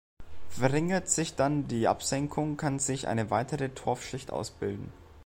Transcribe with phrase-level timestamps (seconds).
[0.49, 4.91] Verringert sich dann die Absenkung, kann sich eine weitere Torfschicht ausbilden.